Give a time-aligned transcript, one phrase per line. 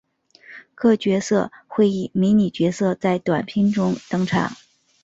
[0.73, 4.51] 各角色会以迷你角色在短篇中登场。